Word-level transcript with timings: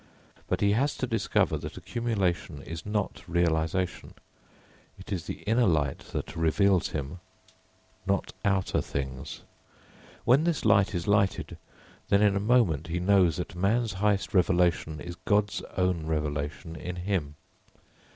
But 0.47 0.61
he 0.61 0.71
has 0.71 0.97
to 0.97 1.05
discover 1.05 1.59
that 1.59 1.77
accumulation 1.77 2.63
is 2.63 2.87
not 2.87 3.21
realisation. 3.27 4.15
It 4.97 5.11
is 5.11 5.27
the 5.27 5.43
inner 5.43 5.67
light 5.67 5.99
that 6.11 6.35
reveals 6.35 6.87
him, 6.87 7.19
not 8.07 8.33
outer 8.43 8.81
things. 8.81 9.41
When 10.25 10.43
this 10.43 10.65
light 10.65 10.95
is 10.95 11.07
lighted, 11.07 11.55
then 12.09 12.23
in 12.23 12.35
a 12.35 12.39
moment 12.39 12.87
he 12.87 12.99
knows 12.99 13.35
that 13.35 13.53
Man's 13.53 13.93
highest 13.93 14.33
revelation 14.33 14.99
is 14.99 15.17
God's 15.17 15.61
own 15.77 16.07
revelation 16.07 16.75
in 16.75 16.95
him. 16.95 17.35